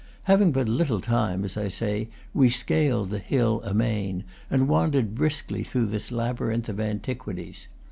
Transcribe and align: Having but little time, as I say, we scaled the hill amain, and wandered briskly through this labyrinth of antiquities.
Having 0.23 0.51
but 0.53 0.67
little 0.67 0.99
time, 0.99 1.45
as 1.45 1.55
I 1.55 1.67
say, 1.67 2.09
we 2.33 2.49
scaled 2.49 3.11
the 3.11 3.19
hill 3.19 3.61
amain, 3.63 4.23
and 4.49 4.67
wandered 4.67 5.13
briskly 5.13 5.63
through 5.63 5.85
this 5.85 6.11
labyrinth 6.11 6.67
of 6.69 6.79
antiquities. 6.79 7.67